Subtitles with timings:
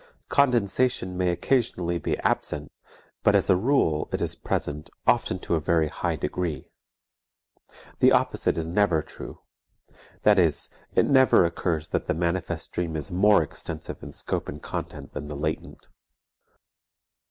[0.29, 2.71] Condensation may occasionally be absent,
[3.21, 6.67] but as a rule it is present, often to a very high degree.
[7.99, 9.41] The opposite is never true,
[10.23, 14.59] that is, it never occurs that the manifest dream is more extensive in scope and
[14.59, 15.87] content than the latent.